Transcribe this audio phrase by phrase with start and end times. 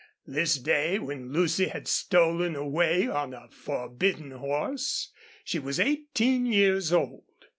[0.25, 5.11] This day, when Lucy had stolen away on a forbidden horse,
[5.43, 7.23] she was eighteen years old.